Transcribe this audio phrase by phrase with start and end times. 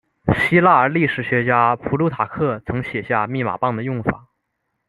[0.33, 4.29] 希腊历史学家普鲁塔克曾写下密码棒的用法。